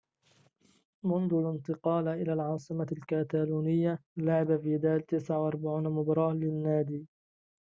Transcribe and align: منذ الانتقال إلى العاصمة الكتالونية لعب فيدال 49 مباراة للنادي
منذ 1.03 1.33
الانتقال 1.33 2.07
إلى 2.07 2.33
العاصمة 2.33 2.85
الكتالونية 2.91 3.99
لعب 4.17 4.57
فيدال 4.61 5.05
49 5.05 5.83
مباراة 5.93 6.33
للنادي 6.33 7.05